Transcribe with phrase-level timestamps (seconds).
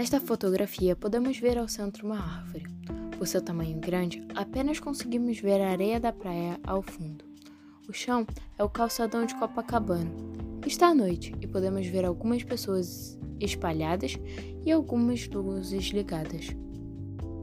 [0.00, 2.64] Nesta fotografia, podemos ver ao centro uma árvore.
[3.18, 7.22] Por seu tamanho grande, apenas conseguimos ver a areia da praia ao fundo.
[7.86, 8.26] O chão
[8.58, 10.10] é o calçadão de Copacabana.
[10.66, 14.18] Está à noite e podemos ver algumas pessoas espalhadas
[14.64, 16.48] e algumas luzes ligadas.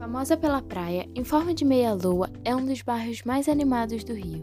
[0.00, 4.42] Famosa pela praia, em forma de meia-lua, é um dos bairros mais animados do Rio.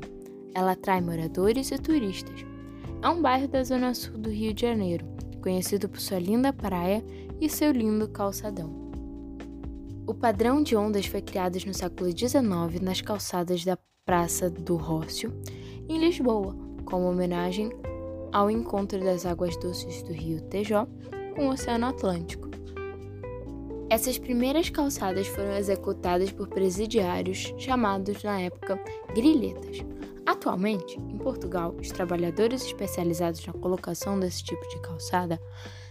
[0.54, 2.46] Ela atrai moradores e turistas.
[3.02, 5.06] É um bairro da zona sul do Rio de Janeiro,
[5.46, 7.06] conhecido por sua linda praia
[7.40, 8.90] e seu lindo calçadão.
[10.08, 15.32] O padrão de ondas foi criado no século XIX nas calçadas da Praça do Rócio,
[15.88, 17.70] em Lisboa, como homenagem
[18.32, 20.88] ao encontro das águas doces do rio Tejó
[21.36, 22.50] com o Oceano Atlântico.
[23.88, 28.84] Essas primeiras calçadas foram executadas por presidiários chamados na época
[29.14, 29.95] grilhetas.
[30.26, 35.40] Atualmente, em Portugal, os trabalhadores especializados na colocação desse tipo de calçada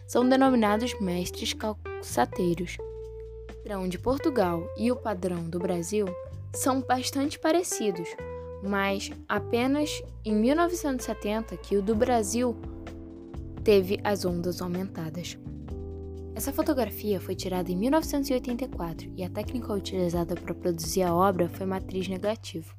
[0.06, 2.76] são denominados mestres calçateiros
[3.64, 6.04] padrão de Portugal e o padrão do Brasil
[6.54, 8.06] são bastante parecidos,
[8.62, 12.54] mas apenas em 1970 que o do Brasil
[13.64, 15.38] teve as ondas aumentadas.
[16.34, 21.64] Essa fotografia foi tirada em 1984 e a técnica utilizada para produzir a obra foi
[21.64, 22.70] matriz negativa.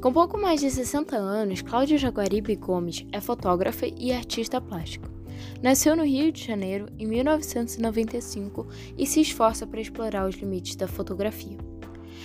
[0.00, 5.06] Com pouco mais de 60 anos, Cláudia Jaguaribe Gomes é fotógrafa e artista plástico.
[5.62, 10.88] Nasceu no Rio de Janeiro em 1995 e se esforça para explorar os limites da
[10.88, 11.58] fotografia.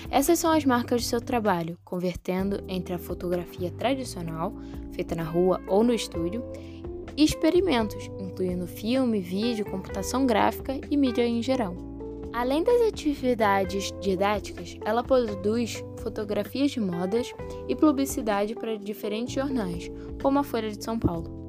[0.10, 4.54] Essas são as marcas de seu trabalho, convertendo entre a fotografia tradicional,
[4.94, 6.46] feita na rua ou no estúdio,
[7.18, 11.76] e experimentos, incluindo filme, vídeo, computação gráfica e mídia em geral.
[12.32, 17.34] Além das atividades didáticas, ela produz fotografias de modas
[17.68, 19.90] e publicidade para diferentes jornais,
[20.22, 21.45] como a Folha de São Paulo.